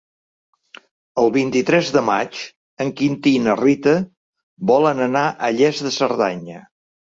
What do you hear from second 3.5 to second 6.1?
Rita volen anar a Lles de